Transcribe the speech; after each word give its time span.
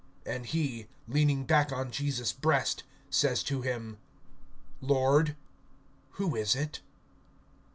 (25)And 0.25 0.45
he, 0.45 0.87
leaning 1.07 1.43
back 1.45 1.71
on 1.71 1.91
Jesus' 1.91 2.33
breast, 2.33 2.81
says 3.11 3.43
to 3.43 3.61
him: 3.61 3.99
Lord, 4.81 5.35
who 6.13 6.35
is 6.35 6.55
it? 6.55 6.81